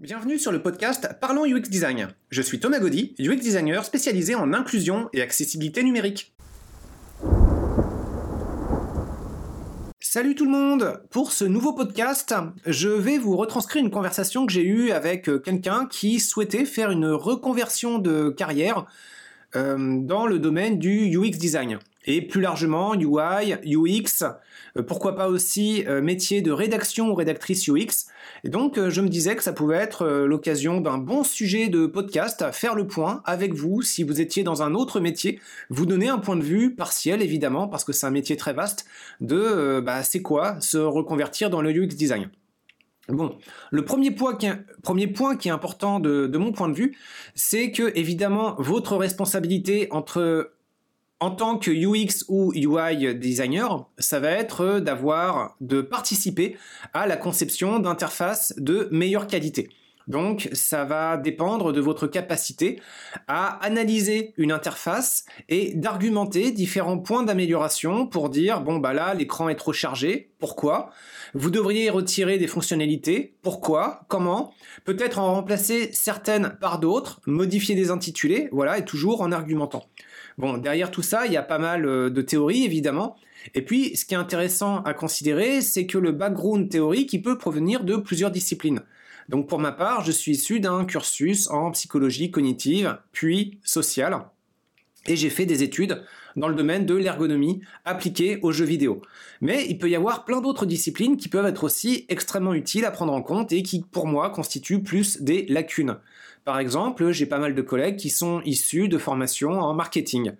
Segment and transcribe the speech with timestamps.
[0.00, 2.08] Bienvenue sur le podcast Parlons UX Design.
[2.30, 6.32] Je suis Thomas Gaudy, UX designer spécialisé en inclusion et accessibilité numérique.
[10.00, 12.34] Salut tout le monde Pour ce nouveau podcast,
[12.64, 16.90] je vais vous retranscrire une conversation que j'ai eue avec euh, quelqu'un qui souhaitait faire
[16.90, 18.86] une reconversion de carrière
[19.54, 24.24] euh, dans le domaine du UX design et plus largement UI, UX,
[24.76, 28.06] euh, pourquoi pas aussi euh, métier de rédaction ou rédactrice UX.
[28.44, 31.86] Et donc euh, je me disais que ça pouvait être l'occasion d'un bon sujet de
[31.86, 35.86] podcast, à faire le point avec vous si vous étiez dans un autre métier, vous
[35.86, 38.86] donner un point de vue partiel évidemment parce que c'est un métier très vaste
[39.20, 42.30] de bah, c'est quoi se reconvertir dans le UX design.
[43.08, 43.36] Bon,
[43.70, 46.74] le premier point qui est, premier point qui est important de, de mon point de
[46.74, 46.96] vue,
[47.34, 50.52] c'est que évidemment votre responsabilité entre
[51.20, 56.56] en tant que UX ou UI designer, ça va être d'avoir, de participer
[56.94, 59.68] à la conception d'interfaces de meilleure qualité.
[60.08, 62.80] Donc, ça va dépendre de votre capacité
[63.28, 69.48] à analyser une interface et d'argumenter différents points d'amélioration pour dire, bon, bah là, l'écran
[69.48, 70.32] est trop chargé.
[70.40, 70.90] Pourquoi?
[71.34, 73.36] Vous devriez retirer des fonctionnalités.
[73.42, 74.00] Pourquoi?
[74.08, 74.52] Comment?
[74.84, 79.84] Peut-être en remplacer certaines par d'autres, modifier des intitulés, voilà, et toujours en argumentant.
[80.40, 83.14] Bon, derrière tout ça, il y a pas mal euh, de théories, évidemment.
[83.54, 87.84] Et puis, ce qui est intéressant à considérer, c'est que le background théorique, peut provenir
[87.84, 88.80] de plusieurs disciplines.
[89.28, 94.18] Donc, pour ma part, je suis issu d'un cursus en psychologie cognitive, puis sociale.
[95.06, 96.02] Et j'ai fait des études
[96.36, 99.02] dans le domaine de l'ergonomie appliquée aux jeux vidéo.
[99.42, 102.90] Mais il peut y avoir plein d'autres disciplines qui peuvent être aussi extrêmement utiles à
[102.90, 105.98] prendre en compte et qui, pour moi, constituent plus des lacunes.
[106.44, 110.32] Par exemple, j'ai pas mal de collègues qui sont issus de formations en marketing.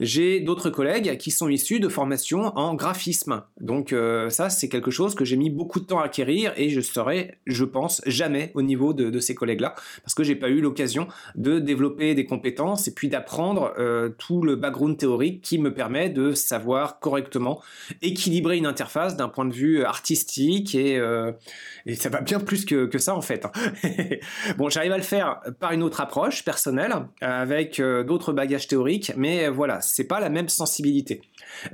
[0.00, 3.42] J'ai d'autres collègues qui sont issus de formations en graphisme.
[3.60, 6.70] Donc euh, ça, c'est quelque chose que j'ai mis beaucoup de temps à acquérir et
[6.70, 10.62] je serai, je pense, jamais au niveau de, ces collègues-là parce que j'ai pas eu
[10.62, 15.74] l'occasion de développer des compétences et puis d'apprendre euh, tout le background théorique qui me
[15.74, 17.60] permet de savoir correctement
[18.00, 21.32] équilibrer une interface d'un point de vue artistique et, euh,
[21.94, 23.44] ça va bien plus que, que ça en fait.
[23.44, 23.52] Hein.
[24.56, 29.48] bon, j'arrive à le faire par une autre approche personnelle avec d'autres bagages théoriques, mais
[29.48, 31.22] voilà, c'est pas la même sensibilité.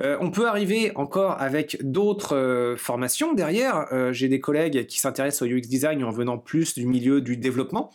[0.01, 3.87] Euh, on peut arriver encore avec d'autres euh, formations derrière.
[3.93, 7.37] Euh, j'ai des collègues qui s'intéressent au UX design en venant plus du milieu du
[7.37, 7.91] développement.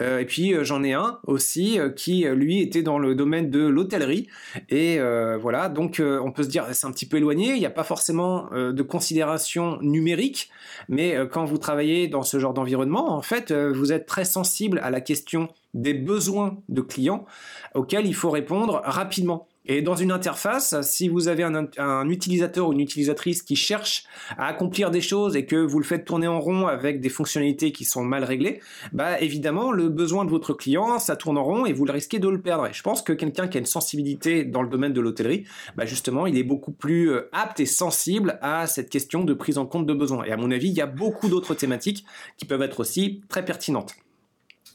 [0.00, 4.28] et puis j'en ai un aussi qui lui était dans le domaine de l'hôtellerie.
[4.70, 4.98] Et
[5.40, 7.54] voilà, donc on peut se dire c'est un petit peu éloigné.
[7.54, 10.50] Il n'y a pas forcément de considération numérique,
[10.88, 14.90] mais quand vous travaillez dans ce genre d'environnement, en fait, vous êtes très sensible à
[14.90, 17.26] la question des besoins de clients
[17.74, 19.48] auxquels il faut répondre rapidement.
[19.64, 24.04] Et dans une interface, si vous avez un, utilisateur ou une utilisatrice qui cherche
[24.36, 27.70] à accomplir des choses et que vous le faites tourner en rond avec des fonctionnalités
[27.70, 28.60] qui sont mal réglées,
[28.92, 32.18] bah évidemment le besoin de votre client, ça tourne en rond et vous le risquez
[32.18, 32.66] de le perdre.
[32.66, 35.44] Et je pense que quelqu'un qui a une sensibilité dans le domaine de l'hôtellerie,
[35.76, 39.58] bah justement, il est beaucoup plus euh, apte et sensible à cette question de prise
[39.58, 40.24] en compte de besoins.
[40.24, 42.04] Et à mon avis, il y a beaucoup d'autres thématiques
[42.36, 43.94] qui peuvent être aussi très pertinentes.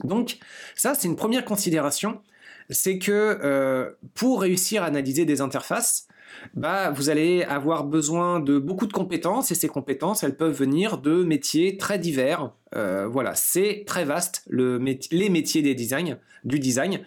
[0.04, 0.38] Donc
[0.74, 2.20] ça, c'est une première considération
[2.70, 6.06] c'est que euh, pour réussir à analyser des interfaces,
[6.54, 10.98] bah, vous allez avoir besoin de beaucoup de compétences et ces compétences, elles peuvent venir
[10.98, 12.52] de métiers très divers.
[12.76, 14.78] Euh, voilà, c'est très vaste le
[15.10, 17.00] les métiers des designs, du design.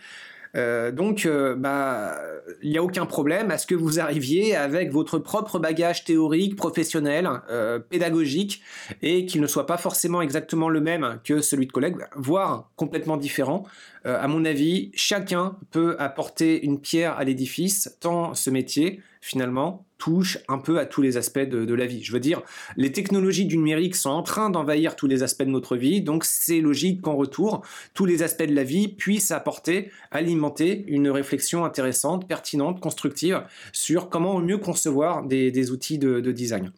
[0.55, 2.17] Euh, donc, euh, bah,
[2.61, 6.55] il n'y a aucun problème à ce que vous arriviez avec votre propre bagage théorique,
[6.55, 8.61] professionnel, euh, pédagogique,
[9.01, 13.17] et qu'il ne soit pas forcément exactement le même que celui de collègues, voire complètement
[13.17, 13.63] différent.
[14.03, 20.39] à mon avis, chacun peut apporter une pierre à l'édifice, tant ce métier, finalement, touche
[20.47, 22.03] un peu à tous les aspects de, la vie.
[22.03, 22.41] Je veux dire,
[22.75, 26.25] les technologies du numérique sont en train d'envahir tous les aspects de notre vie, donc
[26.25, 27.61] c'est logique qu'en retour,
[27.93, 34.09] tous les aspects de la vie puissent apporter, alimenter une réflexion intéressante, pertinente, constructive sur
[34.09, 36.71] comment mieux concevoir des, outils de, de design.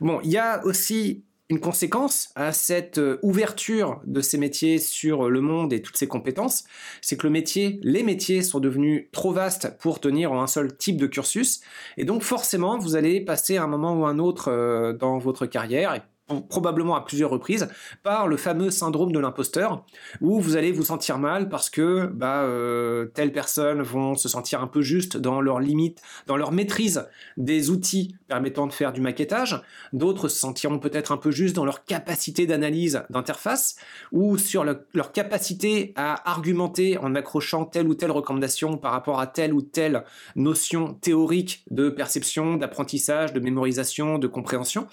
[0.00, 5.28] Bon, il y a aussi une conséquence à cette euh, ouverture de ces métiers sur
[5.28, 6.64] le monde et toutes ces compétences,
[7.02, 11.06] c'est que les métiers sont devenus trop vastes pour tenir en un seul type de
[11.06, 11.60] cursus,
[11.96, 16.00] et donc forcément vous allez passer un moment ou un autre euh, dans votre carrière,
[16.48, 17.68] probablement à plusieurs reprises,
[18.02, 19.84] par le fameux syndrome de l'imposteur,
[20.20, 24.62] où vous allez vous sentir mal parce que bah, euh, telles personnes vont se sentir
[24.62, 27.06] un peu juste dans leurs limites, dans leur maîtrise
[27.36, 29.60] des outils permettant de faire du maquettage,
[29.92, 33.76] d'autres se sentiront peut-être un peu juste dans leur capacité d'analyse d'interface,
[34.12, 39.26] ou sur leur capacité à argumenter en accrochant telle ou telle recommandation par rapport à
[39.26, 40.04] telle ou telle
[40.36, 44.86] notion théorique de perception, d'apprentissage, de mémorisation, de compréhension.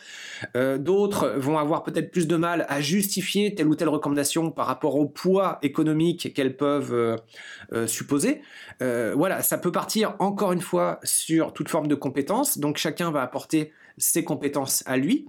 [0.56, 4.68] Euh, d'autres Vont avoir peut-être plus de mal à justifier telle ou telle recommandation par
[4.68, 7.16] rapport au poids économique qu'elles peuvent euh,
[7.74, 8.42] euh, supposer.
[8.80, 12.58] voilà, ça peut partir encore une fois sur toute forme de compétences.
[12.58, 15.26] Donc chacun va apporter ses compétences à lui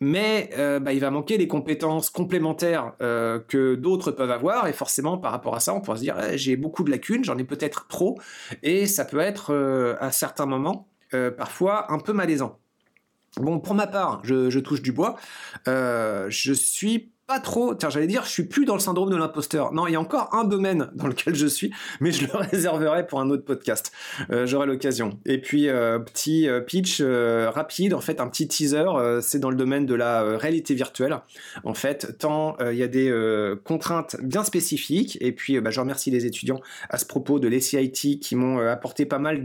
[0.00, 4.72] mais euh, bah, il va manquer des compétences complémentaires euh, que d'autres peuvent avoir, et
[4.72, 7.38] forcément par rapport à ça, on pourra se dire eh, j'ai beaucoup de lacunes, j'en
[7.38, 8.18] ai peut-être trop,
[8.62, 10.88] et ça peut être euh, à certains moments
[11.38, 12.58] parfois un peu malaisant.
[13.40, 15.16] Bon, pour ma part, je, je touche du bois,
[15.66, 17.74] je suis pas trop.
[17.74, 19.72] Tiens, j'allais dire, je suis plus dans le syndrome de l'imposteur.
[19.72, 23.06] Non, il y a encore un domaine dans lequel je suis, mais je le réserverai
[23.06, 23.92] pour un autre podcast.
[24.30, 25.18] Euh, J'aurai l'occasion.
[25.26, 28.84] Et puis, euh, petit euh, pitch rapide, en fait, un petit teaser,
[29.22, 31.18] c'est dans le domaine de la réalité virtuelle.
[31.64, 33.12] En fait, tant il y a des
[33.64, 38.18] contraintes bien spécifiques, et puis bah, je remercie les étudiants à ce propos de l'ECIT
[38.20, 39.44] qui m'ont apporté pas mal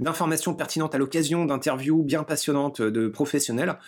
[0.00, 3.78] d'informations pertinentes à l'occasion d'interviews bien passionnantes de professionnels,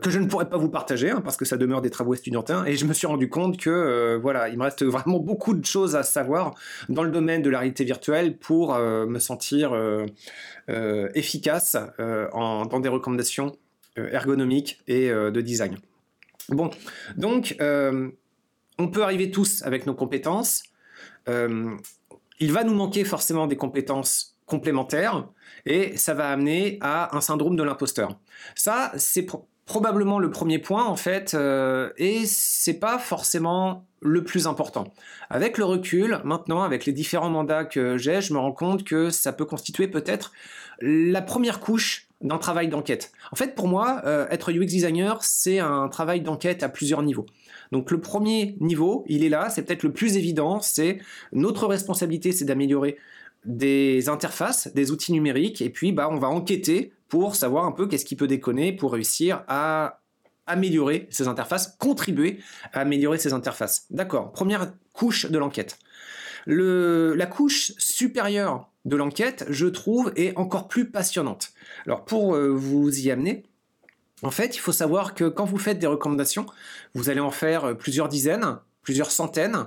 [0.00, 2.64] que je ne pourrais pas vous partager, hein, parce que ça demeure des travaux étudiantins
[2.68, 5.64] et je me suis rendu compte que euh, voilà, il me reste vraiment beaucoup de
[5.64, 6.54] choses à savoir
[6.90, 10.06] dans le domaine de la réalité virtuelle pour euh, me sentir euh,
[11.14, 13.56] efficace dans des recommandations
[13.96, 15.78] ergonomiques et de design.
[16.50, 16.70] Bon,
[17.16, 20.62] donc on peut arriver tous avec nos compétences.
[21.26, 25.26] il va nous manquer forcément des compétences complémentaires
[25.64, 28.20] et ça va amener à un syndrome de l'imposteur.
[28.54, 29.26] Ça, c'est
[29.68, 34.92] probablement le premier point en fait, euh, et c'est pas forcément le plus important.
[35.28, 39.10] Avec le recul, maintenant, avec les différents mandats que j'ai, je me rends compte que
[39.10, 40.32] ça peut constituer peut-être
[40.80, 43.12] la première couche d'un travail d'enquête.
[43.30, 47.26] En fait, pour moi, euh, être UX designer, c'est un travail d'enquête à plusieurs niveaux.
[47.70, 50.98] Donc le premier niveau, il est là, c'est peut-être le plus évident, c'est
[51.32, 52.96] notre responsabilité, c'est d'améliorer
[53.44, 57.86] des interfaces, des outils numériques, et puis bah, on va enquêter pour savoir un peu
[57.86, 60.00] qu'est-ce qui peut déconner pour réussir à
[60.46, 62.40] améliorer ces interfaces, contribuer
[62.72, 63.86] à améliorer ces interfaces.
[63.90, 65.78] D'accord, première couche de l'enquête.
[66.46, 71.50] la couche supérieure de l'enquête, je trouve, est encore plus passionnante.
[71.86, 73.44] Alors pour euh, vous y amener,
[74.22, 76.46] en fait, il faut savoir que quand vous faites des recommandations,
[76.94, 79.66] vous allez en faire euh, plusieurs dizaines, plusieurs centaines,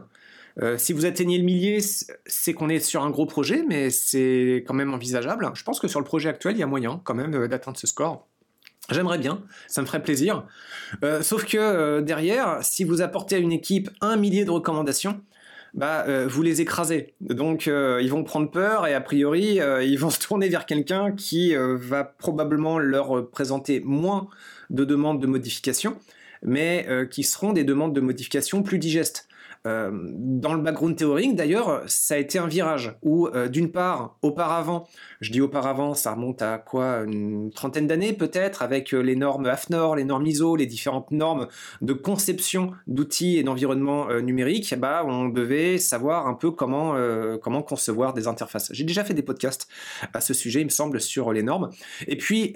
[0.60, 1.80] euh, si vous atteignez le millier,
[2.26, 5.50] c'est qu'on est sur un gros projet, mais c'est quand même envisageable.
[5.54, 7.78] Je pense que sur le projet actuel, il y a moyen quand même euh, d'atteindre
[7.78, 8.28] ce score.
[8.90, 10.46] J'aimerais bien, ça me ferait plaisir.
[11.04, 15.22] Euh, sauf que derrière, si vous apportez à une équipe un millier de recommandations,
[15.74, 17.14] bah, vous les écrasez.
[17.22, 21.54] Donc, ils vont prendre peur et a priori, ils vont se tourner vers quelqu'un qui
[21.56, 24.28] va probablement leur présenter moins
[24.72, 25.96] de demandes de modification,
[26.44, 29.30] mais qui seront des demandes de modification plus digestes.
[29.68, 34.18] Euh, dans le background théorique, d'ailleurs, ça a été un virage où, euh, d'une part,
[34.24, 34.88] auparavant,
[35.20, 39.46] je dis auparavant, ça remonte à quoi Une trentaine d'années peut-être, avec euh, les normes
[39.46, 41.48] AFNOR, les normes ISO, les différentes normes
[41.82, 46.96] de conception d'outils et d'environnement numérique, bah, on devait savoir un peu comment,
[47.42, 48.70] comment concevoir des interfaces.
[48.74, 49.68] J'ai déjà fait des podcasts
[50.14, 51.70] à ce sujet, il me semble, sur les normes.
[52.08, 52.54] Et puis,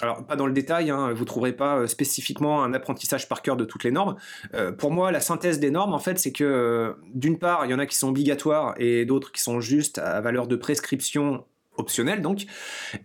[0.00, 3.42] alors, pas dans le détail, hein, vous ne trouverez pas euh, spécifiquement un apprentissage par
[3.42, 4.16] cœur de toutes les normes.
[4.54, 7.70] Euh, pour moi, la synthèse des normes, en fait, c'est que euh, d'une part, il
[7.70, 11.44] y en a qui sont obligatoires et d'autres qui sont juste à valeur de prescription
[11.76, 12.44] optionnelle donc.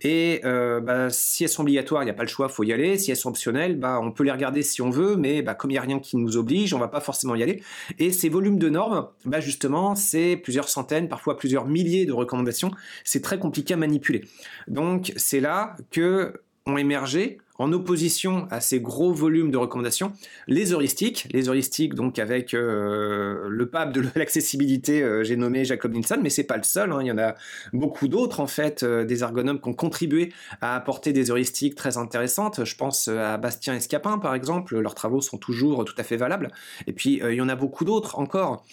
[0.02, 2.98] Et bah, si elles sont obligatoires, il n'y a pas le choix, faut y aller.
[2.98, 5.70] Si elles sont optionnelles, bah, on peut les regarder si on veut, mais bah, comme
[5.70, 7.62] il n'y a rien qui nous oblige, on va pas forcément y aller.
[8.00, 12.72] Et ces volumes de normes, bah, justement, c'est plusieurs centaines, parfois plusieurs milliers de recommandations.
[13.04, 14.24] C'est très compliqué à manipuler.
[14.66, 16.32] Donc c'est là que
[16.66, 20.12] ont émergé en opposition à ces gros volumes de recommandations,
[20.48, 25.92] les heuristiques, les heuristiques donc avec euh, le pape de l'accessibilité, euh, j'ai nommé Jacob
[25.92, 26.98] Nielsen, mais c'est pas le seul, hein.
[27.00, 27.34] il y en a
[27.72, 31.96] beaucoup d'autres en fait, euh, des ergonomes qui ont contribué à apporter des heuristiques très
[31.96, 32.64] intéressantes.
[32.64, 36.50] Je pense à Bastien Escapin par exemple, leurs travaux sont toujours tout à fait valables.
[36.86, 38.64] Et puis il y en a beaucoup d'autres encore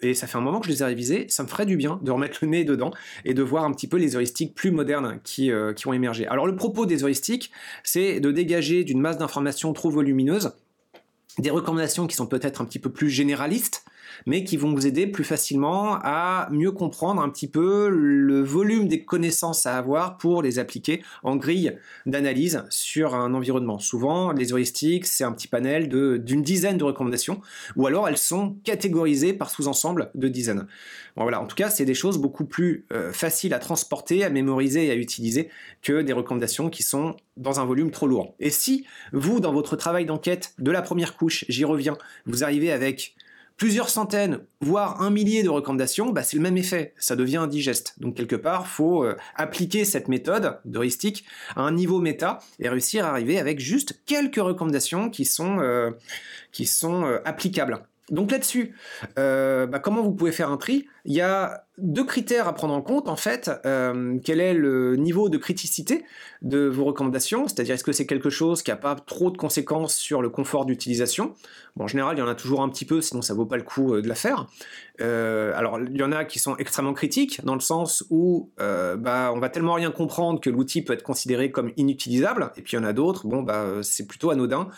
[0.00, 1.98] et ça fait un moment que je les ai révisés, ça me ferait du bien
[2.02, 2.92] de remettre le nez dedans
[3.24, 6.26] et de voir un petit peu les heuristiques plus modernes qui, euh, qui ont émergé.
[6.26, 7.50] Alors le propos des heuristiques,
[7.82, 10.52] c'est de dégager d'une masse d'informations trop volumineuse
[11.38, 13.84] des recommandations qui sont peut-être un petit peu plus généralistes,
[14.24, 18.88] mais qui vont vous aider plus facilement à mieux comprendre un petit peu le volume
[18.88, 23.78] des connaissances à avoir pour les appliquer en grille d'analyse sur un environnement.
[23.78, 27.40] Souvent, les heuristiques, c'est un petit panel d'une dizaine de recommandations,
[27.76, 30.66] ou alors elles sont catégorisées par sous-ensemble de dizaines.
[31.16, 34.86] voilà, en tout cas, c'est des choses beaucoup plus euh, faciles à transporter, à mémoriser
[34.86, 35.48] et à utiliser
[35.82, 38.34] que des recommandations qui sont dans un volume trop lourd.
[38.40, 41.96] Et si vous, dans votre travail d'enquête de la première couche, j'y reviens,
[42.26, 43.15] vous arrivez avec
[43.56, 47.94] plusieurs centaines, voire un millier de recommandations, bah, c'est le même effet, ça devient indigeste.
[47.98, 53.06] Donc quelque part, faut euh, appliquer cette méthode d'heuristique à un niveau méta et réussir
[53.06, 55.90] à arriver avec juste quelques recommandations qui sont, euh,
[56.52, 57.86] qui sont euh, applicables.
[58.10, 58.74] Donc là-dessus,
[59.18, 60.86] euh, bah, comment vous pouvez faire un tri?
[61.04, 63.50] Il y a deux critères à prendre en compte en fait.
[63.64, 66.04] Euh, quel est le niveau de criticité
[66.42, 67.48] de vos recommandations?
[67.48, 70.66] C'est-à-dire est-ce que c'est quelque chose qui n'a pas trop de conséquences sur le confort
[70.66, 71.34] d'utilisation?
[71.78, 73.64] En général, il y en a toujours un petit peu, sinon ça vaut pas le
[73.64, 74.46] coup euh, de la faire.
[75.00, 79.40] alors il y en a qui sont extrêmement critiques dans le sens où bah, on
[79.40, 82.52] va tellement rien comprendre que l'outil peut être considéré comme inutilisable.
[82.56, 84.68] Et puis il y en a d'autres, bon bah c'est plutôt anodin.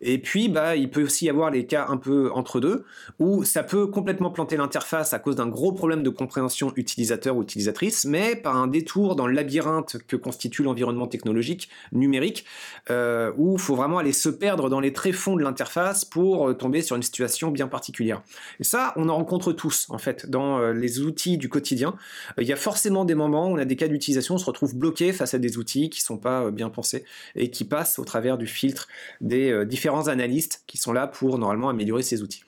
[0.00, 2.84] Et puis, bah, il peut aussi y avoir les cas un peu entre deux,
[3.18, 7.42] où ça peut complètement planter l'interface à cause d'un gros problème de compréhension utilisateur ou
[7.42, 12.46] utilisatrice, mais par un détour dans le labyrinthe que constitue l'environnement technologique numérique,
[12.90, 16.54] euh, où il faut vraiment aller se perdre dans les tréfonds de l'interface pour euh,
[16.54, 18.22] tomber sur une situation bien particulière.
[18.58, 21.94] Et ça, on en rencontre tous, en fait, dans euh, les outils du quotidien.
[22.38, 24.74] Il y a forcément des moments où on a des cas d'utilisation, on se retrouve
[24.76, 27.04] bloqué face à des outils qui sont pas bien pensés
[27.34, 28.88] et qui passent au travers du filtre
[29.20, 32.44] des différents analystes qui sont là pour normalement améliorer ces outils.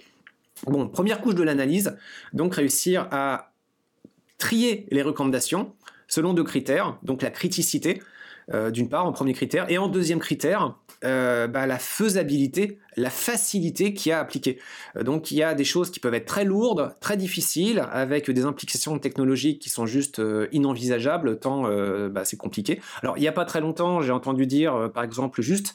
[0.66, 1.96] Bon, première couche de l'analyse,
[2.32, 3.52] donc réussir à
[4.38, 5.74] trier les recommandations
[6.06, 8.02] selon deux critères, donc la criticité,
[8.54, 13.10] euh, d'une part, en premier critère, et en deuxième critère, euh, bah, la faisabilité, la
[13.10, 14.58] facilité qui a appliqué.
[14.96, 18.30] Euh, donc il y a des choses qui peuvent être très lourdes, très difficiles, avec
[18.30, 20.20] des implications technologiques qui sont juste
[20.52, 21.62] inenvisageables, tant
[22.08, 22.80] bah, c'est compliqué.
[23.02, 25.74] Alors il n'y a pas très longtemps, j'ai entendu dire, par exemple, juste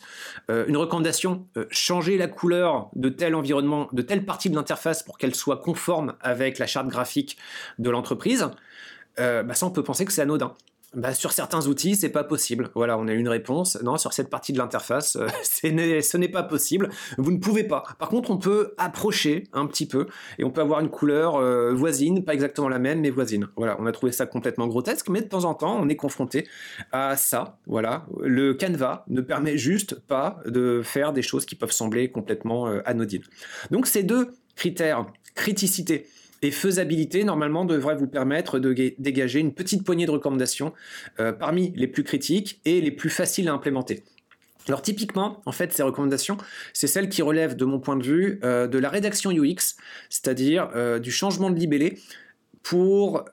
[0.50, 5.36] une recommandation, changer la couleur de tel environnement, de telle partie de l'interface pour qu'elle
[5.36, 7.38] soit conforme avec la charte graphique
[7.80, 8.48] de l'entreprise.
[9.18, 10.56] Bah, ça on peut penser que c'est anodin.
[10.98, 12.72] Bah, sur certains outils, c'est pas possible.
[12.74, 13.78] Voilà, on a une réponse.
[13.84, 16.90] Non, sur cette partie de l'interface, euh, ce n'est pas possible.
[17.20, 17.84] Vous ne pouvez pas.
[18.00, 20.08] Par contre, on peut approcher un petit peu
[20.40, 23.48] et on peut avoir une couleur euh, voisine, pas exactement la même, mais voisine.
[23.58, 26.48] Voilà, on a trouvé ça complètement grotesque, mais de temps en temps, on est confronté
[26.92, 27.60] à ça.
[27.68, 32.70] Voilà, le canevas ne permet juste pas de faire des choses qui peuvent sembler complètement
[32.70, 33.24] euh, anodines.
[33.70, 36.08] Donc, ces deux critères, criticité
[36.42, 40.74] et faisabilité, normalement, devrait vous permettre de dégager une petite poignée de recommandations
[41.20, 44.04] euh, parmi les plus critiques et les plus faciles à implémenter.
[44.68, 46.38] Alors typiquement, en fait, ces recommandations,
[46.74, 49.78] c'est celles qui relèvent, de mon point de vue, euh, de la rédaction UX,
[50.10, 51.98] c'est-à-dire euh, du changement de libellé
[52.64, 53.24] pour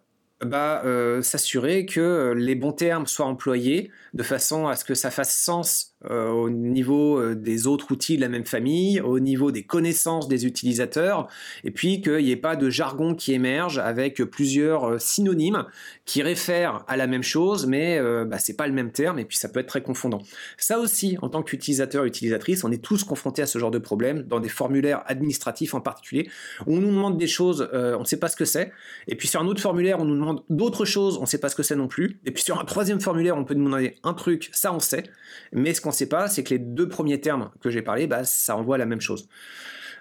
[0.45, 0.83] bah,
[1.23, 5.97] s'assurer que les bons termes soient employés de façon à ce que ça fasse sens
[6.09, 11.29] au niveau des autres outils de la même famille, au niveau des connaissances des utilisateurs,
[11.65, 15.65] et puis qu'il n'y ait pas de jargon qui émerge avec plusieurs euh, synonymes
[16.05, 19.39] qui réfèrent à la même chose, mais bah, c'est pas le même terme, et puis
[19.39, 20.21] ça peut être très confondant.
[20.59, 24.23] Ça aussi, en tant qu'utilisateur, utilisatrice, on est tous confrontés à ce genre de problème,
[24.23, 26.29] dans des formulaires administratifs en particulier,
[26.67, 28.73] où on nous demande des choses, on ne sait pas ce que c'est,
[29.09, 31.49] et puis sur un autre formulaire, on nous demande d'autres choses, on ne sait pas
[31.49, 33.97] ce que c'est non plus, et puis sur un troisième formulaire, on peut nous demander
[34.03, 35.05] un truc, ça on sait,
[35.53, 38.25] mais ce qu'on sait pas, c'est que les deux premiers termes que j'ai parlé, bah,
[38.25, 39.29] ça envoie la même chose.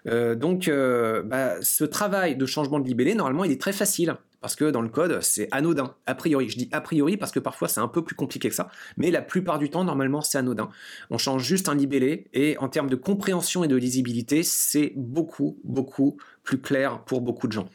[0.08, 4.16] Euh, donc, euh, bah, ce travail de changement de libellé, normalement, il est très facile.
[4.44, 6.50] Parce que dans le code, c'est anodin, a priori.
[6.50, 9.10] Je dis a priori parce que parfois c'est un peu plus compliqué que ça, mais
[9.10, 10.70] la plupart du temps, normalement, c'est anodin.
[11.10, 15.58] On change juste un libellé, et en termes de compréhension et de lisibilité, c'est beaucoup,
[15.64, 17.70] beaucoup plus clair pour beaucoup de gens.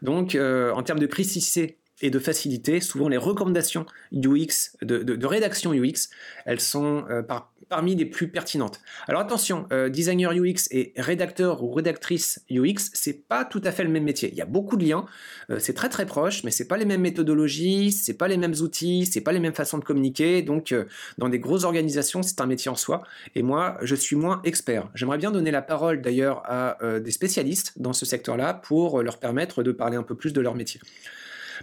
[0.00, 5.74] Donc, euh, en termes de préciser et de facilité, souvent les recommandations UX, de, rédaction
[5.74, 6.08] UX,
[6.46, 7.22] elles sont euh,
[7.68, 8.80] parmi les plus pertinentes.
[9.08, 13.84] Alors attention, euh, designer UX et rédacteur ou rédactrice UX, c'est pas tout à fait
[13.84, 14.30] le même métier.
[14.30, 15.06] Il y a beaucoup de liens,
[15.50, 18.54] euh, c'est très très proche, mais c'est pas les mêmes méthodologies, c'est pas les mêmes
[18.60, 20.42] outils, c'est pas les mêmes façons de communiquer.
[20.42, 20.74] Donc
[21.18, 23.02] dans des grosses organisations, c'est un métier en soi.
[23.34, 24.88] Et moi, je suis moins expert.
[24.94, 29.62] J'aimerais bien donner la parole d'ailleurs à des spécialistes dans ce secteur-là pour leur permettre
[29.62, 30.80] de parler un peu plus de leur métier.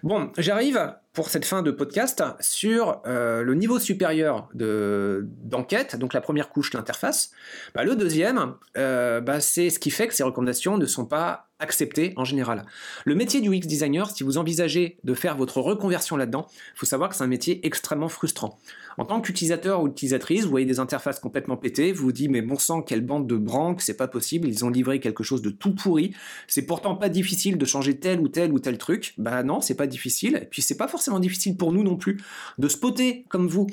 [0.04, 6.22] Bon, j'arrive pour cette fin de podcast sur euh, le niveau supérieur d'enquête, donc la
[6.22, 7.32] première couche, l'interface.
[7.76, 11.50] Bah, le deuxième, euh, bah, c'est ce qui fait que ces recommandations ne sont pas
[11.62, 12.66] acceptées en général.
[13.06, 16.86] Le métier du UX designer, si vous envisagez de faire votre reconversion là-dedans, il faut
[16.86, 18.60] savoir que c'est un métier extrêmement frustrant.
[18.98, 22.42] En tant qu'utilisateur ou utilisatrice, vous voyez des interfaces complètement pétées, vous vous dites mais
[22.42, 25.50] bon sang, quelle bande de branques, c'est pas possible, ils ont livré quelque chose de
[25.50, 26.14] tout pourri.
[26.48, 29.14] C'est pourtant pas difficile de changer tel ou tel ou tel truc.
[29.18, 30.40] Bah non, c'est pas difficile.
[30.42, 32.22] Et puis c'est pas forcément difficile pour nous non plus
[32.58, 33.68] de spotter comme vous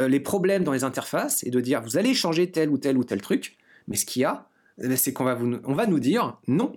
[0.00, 2.98] euh, les problèmes dans les interfaces et de dire vous allez changer tel ou tel
[2.98, 3.56] ou tel truc.
[3.86, 4.48] Mais ce qu'il y a,
[4.78, 6.72] ben, c'est qu'on va, va nous dire non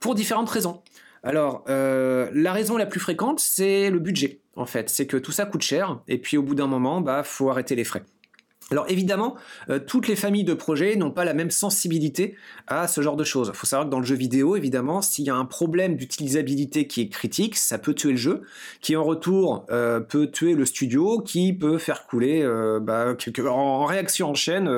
[0.00, 0.82] pour différentes raisons.
[1.22, 4.88] Alors, euh, la raison la plus fréquente, c'est le budget, en fait.
[4.88, 7.74] C'est que tout ça coûte cher, et puis au bout d'un moment, bah, faut arrêter
[7.74, 8.04] les frais.
[8.72, 9.36] Alors évidemment,
[9.70, 12.34] euh, toutes les familles de projets n'ont pas la même sensibilité
[12.66, 13.52] à ce genre de choses.
[13.54, 16.88] Il faut savoir que dans le jeu vidéo, évidemment, s'il y a un problème d'utilisabilité
[16.88, 18.42] qui est critique, ça peut tuer le jeu,
[18.80, 23.14] qui en retour euh, peut tuer le studio, qui peut faire couler euh, bah,
[23.48, 24.68] en réaction en chaîne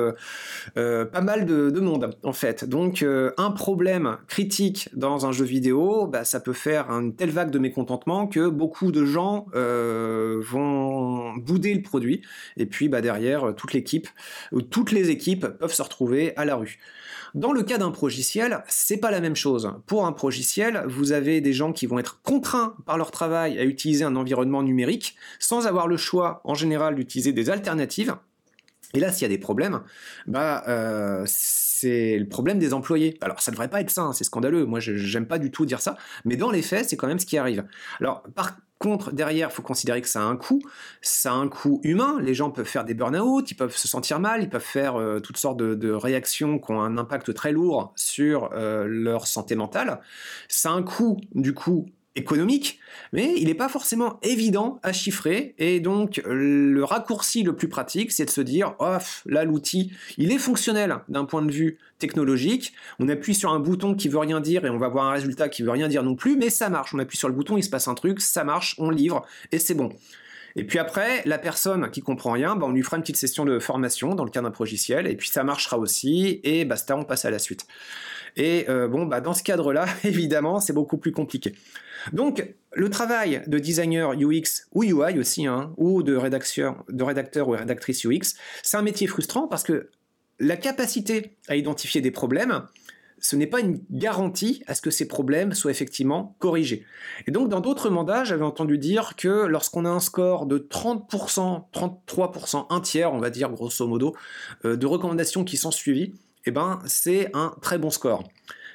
[0.75, 2.65] pas mal de, monde en fait.
[2.65, 3.03] Donc
[3.37, 7.57] un problème critique dans un jeu vidéo, bah, ça peut faire une telle vague de
[7.57, 12.21] mécontentement que beaucoup de gens vont bouder le produit
[12.57, 16.79] et puis bah, derrière toutes les toutes les équipes peuvent se retrouver à la rue.
[17.35, 19.71] Dans le cas d'un progiciel, c'est pas la même chose.
[19.85, 23.63] Pour un progiciel, vous avez des gens qui vont être contraints par leur travail à
[23.63, 28.15] utiliser un environnement numérique sans avoir le choix en général d'utiliser des alternatives.
[28.95, 29.81] Et là, s'il y a des problèmes,
[30.25, 33.17] bah euh, c'est le problème des employés.
[33.21, 34.65] Alors ça devrait pas être ça, hein, c'est scandaleux.
[34.65, 35.95] Moi, j'aime pas du tout dire ça,
[36.25, 37.65] mais dans les faits, c'est quand même ce qui arrive.
[37.99, 40.61] Alors par contre, derrière, il faut considérer que ça a un coût.
[41.01, 42.17] Ça a un coût humain.
[42.21, 45.19] Les gens peuvent faire des burn-out, ils peuvent se sentir mal, ils peuvent faire euh,
[45.19, 49.99] toutes sortes de, réactions qui ont un impact très lourd sur euh, leur santé mentale.
[50.47, 51.87] Ça a un coût, du coup,
[52.19, 52.79] économique,
[53.11, 55.55] mais il n'est pas forcément évident à chiffrer.
[55.57, 60.31] Et donc, le raccourci le plus pratique, c'est de se dire, oh, là, l'outil, il
[60.31, 62.73] est fonctionnel d'un point de vue technologique.
[62.99, 65.49] On appuie sur un bouton qui veut rien dire et on va voir un résultat
[65.49, 66.93] qui veut rien dire non plus, mais ça marche.
[66.93, 69.59] On appuie sur le bouton, il se passe un truc, ça marche, on livre et
[69.59, 69.91] c'est bon.
[70.55, 73.45] Et puis après, la personne qui comprend rien, bah, on lui fera une petite session
[73.45, 77.03] de formation dans le cas d'un progiciel, et puis ça marchera aussi, et basta, on
[77.03, 77.67] passe à la suite.
[78.35, 81.55] Et euh, bon, bah, dans ce cadre-là, évidemment, c'est beaucoup plus compliqué.
[82.13, 86.83] Donc, le travail de designer UX ou UI aussi, hein, ou de rédacteur,
[87.47, 89.89] ou rédactrice UX, c'est un métier frustrant parce que
[90.39, 92.63] la capacité à identifier des problèmes,
[93.21, 96.85] ce n'est pas une garantie à ce que ces problèmes soient effectivement corrigés.
[97.27, 101.65] Et donc, dans d'autres mandats, j'avais entendu dire que lorsqu'on a un score de 30%,
[101.73, 104.15] 33%, un tiers, on va dire grosso modo,
[104.63, 106.13] euh, de recommandations qui sont suivies,
[106.45, 108.23] eh ben, c'est un très bon score.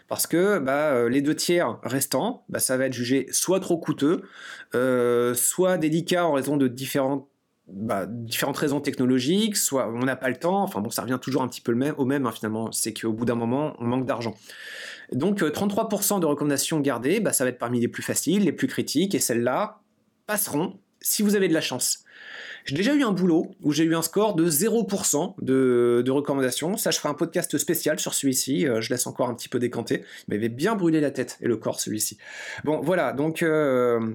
[0.08, 3.78] Parce que bah, euh, les deux tiers restants, bah, ça va être jugé soit trop
[3.78, 4.22] coûteux,
[4.74, 7.28] euh, soit délicat en raison de différentes
[7.66, 11.40] bah, différentes raisons technologiques, soit on n'a pas le temps, enfin bon, ça revient toujours
[11.40, 14.34] un petit peu au même hein, finalement, c'est qu'au bout d'un moment, on manque d'argent.
[15.12, 18.66] Donc 33% euh, de recommandations gardées, ça va être parmi les plus faciles, les plus
[18.66, 19.80] critiques, et celles-là
[20.26, 22.00] passeront si vous avez de la chance.
[22.64, 26.78] J'ai déjà eu un boulot où j'ai eu un score de 0% de, de, recommandations.
[26.78, 28.66] Ça, je ferai un podcast spécial sur celui-ci.
[28.66, 30.02] Euh, je laisse encore un petit peu décanter.
[30.26, 32.16] Il m'avait bien brûlé la tête et le corps, celui-ci.
[32.64, 33.12] Bon, voilà.
[33.12, 34.14] Donc, euh,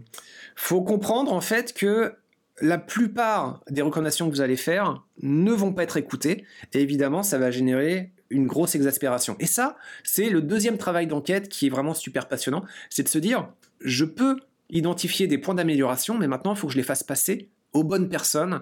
[0.55, 2.15] faut comprendre en fait que
[2.59, 6.43] la plupart des recommandations que vous allez faire ne vont pas être écoutées.
[6.73, 9.35] Et évidemment, ça va générer une grosse exaspération.
[9.39, 12.63] Et ça, c'est le deuxième travail d'enquête qui est vraiment super passionnant.
[12.89, 13.47] C'est de se dire,
[13.79, 14.39] je peux
[14.69, 18.09] identifier des points d'amélioration, mais maintenant, il faut que je les fasse passer aux bonnes
[18.09, 18.61] personnes,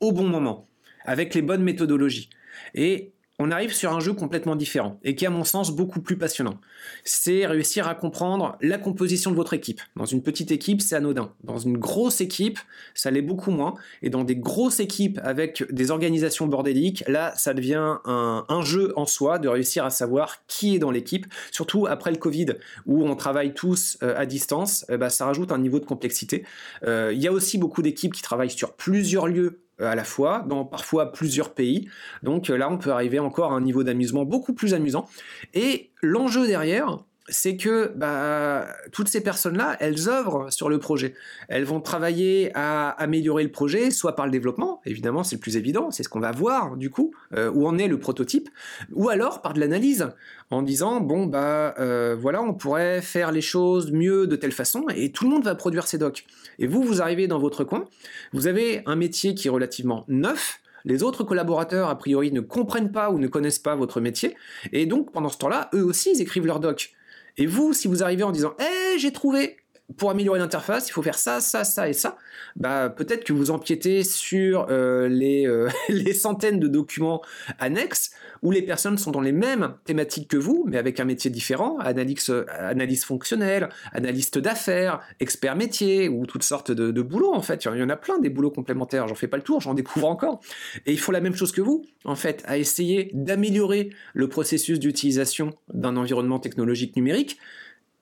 [0.00, 0.68] au bon moment,
[1.04, 2.30] avec les bonnes méthodologies.
[2.74, 6.16] Et on arrive sur un jeu complètement différent et qui à mon sens beaucoup plus
[6.16, 6.58] passionnant.
[7.04, 9.80] C'est réussir à comprendre la composition de votre équipe.
[9.94, 11.32] Dans une petite équipe, c'est anodin.
[11.44, 12.58] Dans une grosse équipe,
[12.94, 13.74] ça l'est beaucoup moins.
[14.00, 19.04] Et dans des grosses équipes avec des organisations bordéliques, là, ça devient un, jeu en
[19.04, 21.26] soi de réussir à savoir qui est dans l'équipe.
[21.50, 22.54] Surtout après le Covid,
[22.86, 26.44] où on travaille tous euh, à distance, eh ben, ça rajoute un niveau de complexité.
[26.84, 30.44] Euh, il y a aussi beaucoup d'équipes qui travaillent sur plusieurs lieux à la fois,
[30.48, 31.88] dans parfois plusieurs pays.
[32.22, 35.06] Donc euh, là, on peut arriver encore à un niveau d'amusement beaucoup plus amusant.
[35.54, 41.14] Et l'enjeu derrière, c'est que bah, toutes ces personnes-là, elles œuvrent sur le projet.
[41.48, 45.56] Elles vont travailler à améliorer le projet, soit par le développement, évidemment c'est le plus
[45.56, 48.48] évident, c'est ce qu'on va voir du coup, euh, où en est le prototype,
[48.92, 50.08] ou alors par de l'analyse,
[50.50, 54.84] en disant, bon, bah euh, voilà, on pourrait faire les choses mieux de telle façon,
[54.94, 56.24] et tout le monde va produire ses docs.
[56.58, 57.86] Et vous, vous arrivez dans votre coin,
[58.32, 62.92] vous avez un métier qui est relativement neuf, les autres collaborateurs, a priori, ne comprennent
[62.92, 64.36] pas ou ne connaissent pas votre métier,
[64.72, 66.95] et donc pendant ce temps-là, eux aussi, ils écrivent leurs docs.
[67.36, 69.56] Et vous, si vous arrivez en disant Eh, j'ai trouvé
[69.96, 72.16] pour améliorer l'interface, il faut faire ça, ça, ça et ça.
[72.56, 77.22] Bah, peut-être que vous empiétez sur euh, les, euh, les, centaines de documents
[77.58, 78.10] annexes
[78.42, 81.78] où les personnes sont dans les mêmes thématiques que vous, mais avec un métier différent,
[81.78, 87.64] analyse, analyse fonctionnelle, analyste d'affaires, expert métier, ou toutes sortes de, de boulots en fait.
[87.64, 90.08] Il y en a plein des boulots complémentaires, j'en fais pas le tour, j'en découvre
[90.08, 90.40] encore.
[90.84, 94.78] Et ils font la même chose que vous, en fait, à essayer d'améliorer le processus
[94.78, 97.38] d'utilisation d'un environnement technologique numérique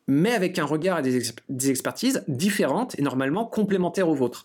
[0.07, 1.03] mais avec un regard et
[1.49, 4.43] des, expertises différentes et normalement complémentaires aux vôtres.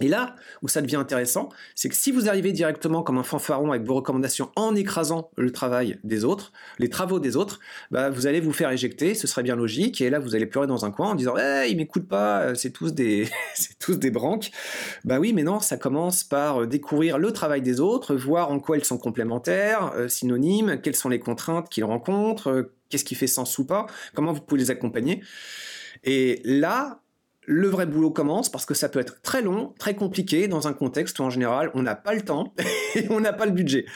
[0.00, 3.72] Et là où ça devient intéressant, c'est que si vous arrivez directement comme un fanfaron
[3.72, 8.26] avec vos recommandations en écrasant le travail des autres, les travaux des autres, bah, vous
[8.26, 10.90] allez vous faire éjecter, ce serait bien logique, et là vous allez pleurer dans un
[10.90, 14.50] coin en disant hey, ils m'écoutent pas, euh, c'est tous des c'est tous des branques.
[15.04, 18.60] Bah oui, mais non, ça commence par euh, découvrir le travail des autres, voir en
[18.60, 23.26] quoi ils sont complémentaires, euh, synonymes, quelles sont les contraintes qu'ils rencontrent, qu'est-ce qui fait
[23.26, 25.24] sens ou pas, comment vous pouvez les accompagner.
[26.04, 27.01] Et là,
[27.44, 30.72] le vrai boulot commence parce que ça peut être très long, très compliqué dans un
[30.72, 32.54] contexte où en général on n'a pas le temps
[32.94, 33.86] et on n'a pas le budget.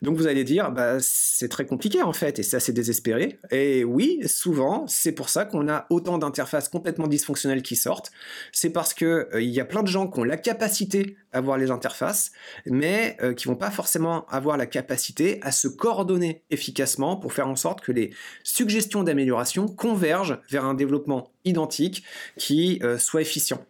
[0.00, 3.38] Donc vous allez dire, bah, c'est très compliqué en fait et c'est assez désespéré.
[3.50, 8.10] Et oui, souvent, c'est pour ça qu'on a autant d'interfaces complètement dysfonctionnelles qui sortent.
[8.52, 11.40] C'est parce que euh, il y a plein de gens qui ont la capacité à
[11.40, 12.32] voir les interfaces,
[12.66, 17.48] mais euh, qui vont pas forcément avoir la capacité à se coordonner efficacement pour faire
[17.48, 18.14] en sorte que les
[18.44, 22.04] suggestions d'amélioration convergent vers un développement identique
[22.38, 23.64] qui euh, soit efficient.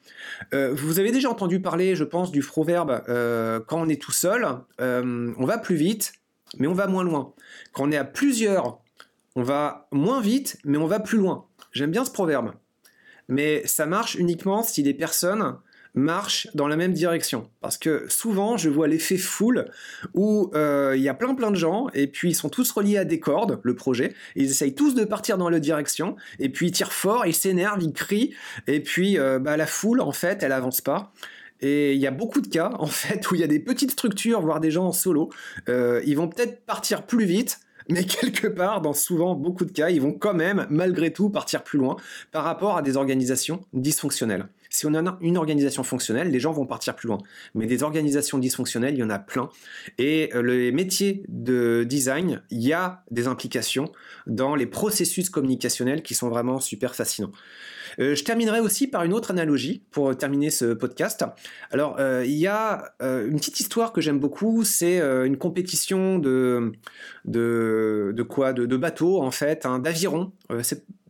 [0.52, 4.12] Euh, vous avez déjà entendu parler, je pense, du proverbe euh, quand on est tout
[4.12, 4.46] seul,
[4.78, 6.12] on va plus vite,
[6.58, 7.34] mais on va moins loin.
[7.72, 8.78] Quand on est à plusieurs,
[9.37, 11.46] on va moins vite, mais on va plus loin.
[11.72, 12.52] J'aime bien ce proverbe.
[13.28, 15.56] Mais ça marche uniquement si les personnes
[15.94, 17.48] marchent dans la même direction.
[17.61, 19.66] Parce que souvent, je vois l'effet foule
[20.12, 22.98] où euh, il y a plein plein de gens et puis ils sont tous reliés
[22.98, 24.14] à des cordes, le projet.
[24.37, 27.83] Ils essayent tous de partir dans la direction et puis ils tirent fort, ils s'énervent,
[27.83, 28.35] ils crient
[28.66, 31.12] et puis euh, bah, la foule, en fait, elle avance pas.
[31.61, 33.92] Et il y a beaucoup de cas, en fait, où il y a des petites
[33.92, 35.30] structures, voire des gens en solo.
[35.68, 39.90] Euh, ils vont peut-être partir plus vite, mais quelque part, dans souvent beaucoup de cas,
[39.90, 41.96] ils vont quand même, malgré tout, partir plus loin
[42.33, 44.46] par rapport à des organisations dysfonctionnelles.
[44.74, 47.18] Si on a une organisation fonctionnelle, les gens vont partir plus loin.
[47.54, 49.48] Mais des organisations dysfonctionnelles, il y en a plein.
[49.98, 53.92] Et euh, les métiers de design, il y a des implications
[54.26, 57.30] dans les processus communicationnels qui sont vraiment super fascinants.
[58.00, 61.24] Euh, je terminerai aussi par une autre analogie pour terminer ce podcast.
[61.70, 66.72] Alors, euh, il y a une petite histoire que j'aime beaucoup, c'est une compétition de,
[67.24, 68.52] de, quoi?
[68.52, 70.33] De, bateaux, en fait, hein, d'aviron.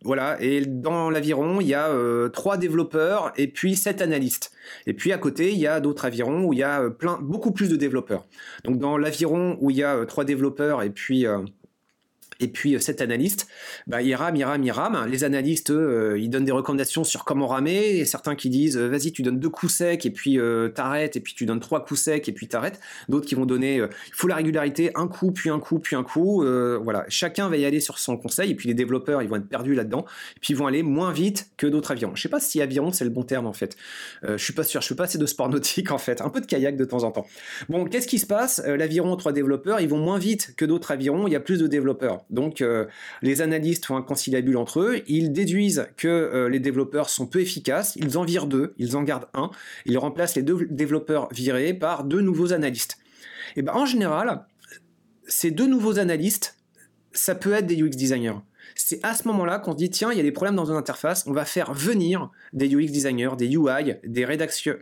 [0.03, 4.53] voilà, et dans l'aviron, il y a euh, trois développeurs et puis sept analystes.
[4.87, 7.19] Et puis à côté, il y a d'autres avirons où il y a euh, plein,
[7.21, 8.27] beaucoup plus de développeurs.
[8.65, 11.27] Donc dans l'aviron où il y a euh, trois développeurs et puis
[12.41, 13.49] et puis cet euh, analyste,
[13.87, 15.07] bah, il rame, il rame, il rame.
[15.09, 17.99] Les analystes, euh, ils donnent des recommandations sur comment ramer.
[17.99, 20.39] Et certains qui disent, euh, vas-y, tu donnes deux coups secs et puis
[20.75, 22.81] t'arrêtes, et puis tu donnes trois coups secs et puis t'arrêtes.
[23.09, 26.03] D'autres qui vont donner, il faut la régularité, un coup, puis un coup, puis un
[26.03, 26.45] coup.
[26.83, 28.51] voilà, chacun va y aller sur son conseil.
[28.51, 30.05] Et puis les développeurs, ils vont être perdus là-dedans.
[30.37, 32.15] Et puis ils vont aller moins vite que d'autres avions.
[32.15, 33.77] Je sais pas si aviron c'est le bon terme en fait.
[34.23, 34.81] je suis pas sûr.
[34.81, 36.21] Je fais pas assez de sport nautique en fait.
[36.21, 37.27] Un peu de kayak de temps en temps.
[37.69, 38.63] Bon, qu'est-ce qui se passe?
[38.65, 41.27] L'aviron, trois développeurs, ils vont moins vite que d'autres avirons.
[41.27, 42.24] Il y a plus de développeurs.
[42.31, 42.87] Donc euh,
[43.23, 47.41] les analystes font un conciliabule entre eux, ils déduisent que euh, les développeurs sont peu
[47.41, 49.51] efficaces, ils en virent deux, ils en gardent un,
[49.87, 52.99] ils remplacent les deux développeurs virés par deux nouveaux analystes.
[53.57, 54.47] Et ben en général,
[55.27, 56.57] ces deux nouveaux analystes,
[57.13, 58.39] ça peut être des UX designers.
[58.75, 60.77] C'est à ce moment-là qu'on se dit tiens, il y a des problèmes dans une
[60.77, 64.27] interface, on va faire venir des UX designers, des UI, des,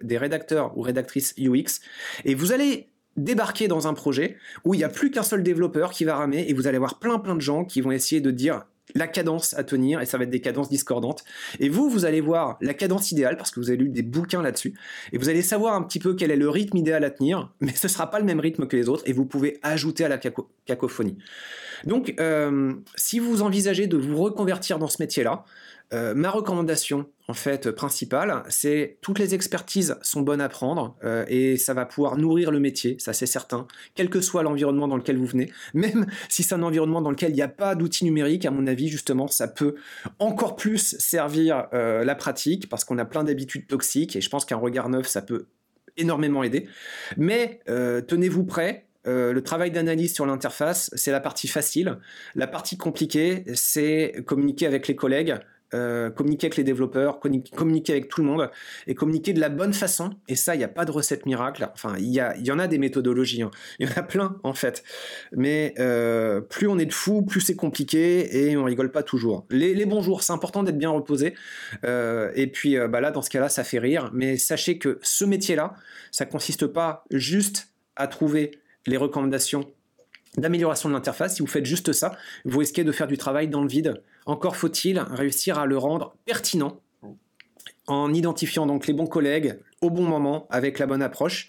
[0.03, 1.81] des rédacteurs ou rédactrices UX,
[2.25, 5.91] et vous allez débarquer dans un projet où il n'y a plus qu'un seul développeur
[5.91, 8.31] qui va ramer et vous allez avoir plein plein de gens qui vont essayer de
[8.31, 11.25] dire la cadence à tenir et ça va être des cadences discordantes.
[11.61, 14.43] Et vous, vous allez voir la cadence idéale parce que vous avez lu des bouquins
[14.43, 14.75] là-dessus
[15.13, 17.75] et vous allez savoir un petit peu quel est le rythme idéal à tenir, mais
[17.75, 20.19] ce sera pas le même rythme que les autres et vous pouvez ajouter à la
[20.19, 21.19] cacophonie.
[21.85, 25.45] Donc, euh, si vous envisagez de vous reconvertir dans ce métier-là,
[25.93, 31.25] euh, ma recommandation, en fait, principale, c'est toutes les expertises sont bonnes à prendre euh,
[31.29, 34.99] et ça va pouvoir nourrir le métier, ça c'est certain, quel que soit l'environnement dans
[34.99, 35.51] lequel vous venez.
[35.73, 38.67] Même si c'est un environnement dans lequel il n'y a pas d'outils numériques, à mon
[38.67, 39.77] avis, justement, ça peut
[40.19, 44.45] encore plus servir euh, la pratique parce qu'on a plein d'habitudes toxiques et je pense
[44.45, 45.47] qu'un regard neuf, ça peut
[45.97, 46.69] énormément aider.
[47.17, 51.99] Mais tenez-vous prêt, le travail d'analyse sur l'interface, c'est la partie facile.
[52.35, 55.39] La partie compliquée, c'est communiquer avec les collègues,
[55.75, 58.51] euh, communiquer avec les développeurs, communiquer avec tout le monde
[58.87, 60.11] et communiquer de la bonne façon.
[60.29, 61.69] Et ça, il n'y a pas de recette miracle.
[61.73, 63.43] Enfin, il y, y en a des méthodologies.
[63.43, 63.51] Hein.
[63.79, 64.85] Il y en a plein, en fait.
[65.33, 69.47] Mais euh, plus on est de fou, plus c'est compliqué et on rigole pas toujours.
[69.51, 71.35] Les, les bons jours, c'est important d'être bien reposé.
[71.85, 74.11] Euh, et puis bah là, dans ce cas-là, ça fait rire.
[74.13, 75.75] Mais sachez que ce métier-là,
[76.11, 78.53] ça consiste pas juste à trouver
[78.87, 79.73] les recommandations
[80.37, 81.37] d'amélioration de l'interface.
[81.37, 84.03] Si vous faites juste ça, vous risquez de faire du travail dans le vide.
[84.27, 86.81] Encore faut-il réussir à le rendre pertinent
[87.87, 91.49] en identifiant donc les bons collègues au bon moment avec la bonne approche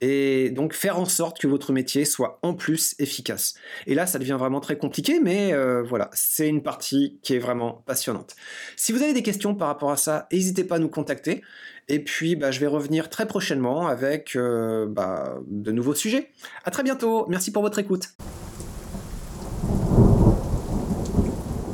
[0.00, 3.54] et donc faire en sorte que votre métier soit en plus efficace.
[3.86, 7.38] Et là, ça devient vraiment très compliqué, mais euh, voilà, c'est une partie qui est
[7.38, 8.36] vraiment passionnante.
[8.76, 11.42] Si vous avez des questions par rapport à ça, n'hésitez pas à nous contacter.
[11.88, 16.30] Et puis, bah, je vais revenir très prochainement avec euh, bah, de nouveaux sujets.
[16.64, 17.26] À très bientôt.
[17.28, 18.10] Merci pour votre écoute.